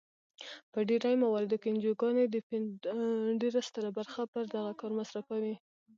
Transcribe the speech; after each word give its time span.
په 0.71 0.79
ډیری 0.89 1.13
مواردو 1.23 1.55
کې 1.61 1.67
انجوګانې 1.71 2.25
د 2.29 2.35
فنډ 2.47 2.81
ډیره 3.41 3.61
ستره 3.67 3.89
برخه 3.97 4.21
پر 4.31 4.43
دغه 4.55 4.71
کار 4.79 4.91
مصرفوي. 4.99 5.55